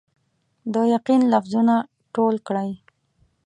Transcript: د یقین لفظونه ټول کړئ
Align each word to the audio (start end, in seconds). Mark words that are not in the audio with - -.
د 0.73 0.75
یقین 0.95 1.21
لفظونه 1.33 1.75
ټول 2.15 2.35
کړئ 2.47 2.69